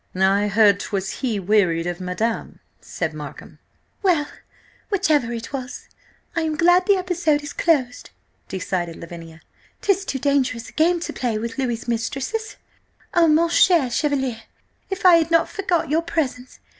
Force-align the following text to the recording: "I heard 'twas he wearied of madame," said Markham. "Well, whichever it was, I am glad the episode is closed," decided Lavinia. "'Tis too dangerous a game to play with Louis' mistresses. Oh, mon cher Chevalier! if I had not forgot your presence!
"I 0.15 0.47
heard 0.47 0.79
'twas 0.79 1.11
he 1.19 1.39
wearied 1.39 1.85
of 1.85 2.01
madame," 2.01 2.59
said 2.79 3.13
Markham. 3.13 3.59
"Well, 4.01 4.25
whichever 4.89 5.31
it 5.31 5.53
was, 5.53 5.89
I 6.35 6.41
am 6.41 6.55
glad 6.57 6.87
the 6.87 6.95
episode 6.95 7.43
is 7.43 7.53
closed," 7.53 8.09
decided 8.47 8.95
Lavinia. 8.95 9.41
"'Tis 9.83 10.03
too 10.05 10.17
dangerous 10.17 10.69
a 10.69 10.73
game 10.73 10.99
to 11.01 11.13
play 11.13 11.37
with 11.37 11.59
Louis' 11.59 11.87
mistresses. 11.87 12.55
Oh, 13.13 13.27
mon 13.27 13.49
cher 13.51 13.91
Chevalier! 13.91 14.41
if 14.89 15.05
I 15.05 15.17
had 15.17 15.29
not 15.29 15.47
forgot 15.49 15.91
your 15.91 16.01
presence! 16.01 16.57